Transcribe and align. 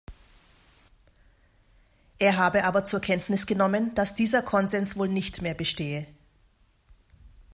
Er 2.17 2.35
habe 2.37 2.63
aber 2.63 2.83
zur 2.85 3.01
Kenntnis 3.01 3.45
genommen, 3.45 3.93
dass 3.93 4.15
dieser 4.15 4.41
Konsens 4.41 4.97
wohl 4.97 5.07
nicht 5.07 5.43
mehr 5.43 5.53
bestehe. 5.53 6.07